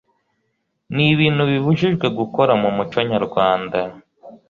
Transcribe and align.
Ni 0.95 1.05
ibintu 1.13 1.41
bibujijwe 1.51 2.05
gukora 2.17 2.51
mu 2.61 2.69
muco 2.77 2.97
nyarwanda 3.11 3.79